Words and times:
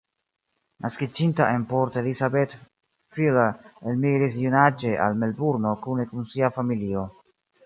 Naskiĝinta 0.85 1.49
en 1.57 1.65
Port 1.73 1.99
Elizabeth, 2.01 2.55
Fuller 3.17 3.53
elmigris 3.93 4.41
junaĝe 4.47 4.95
al 5.09 5.21
Melburno 5.25 5.75
kune 5.87 6.09
kun 6.15 6.27
sia 6.35 6.51
familio. 6.59 7.07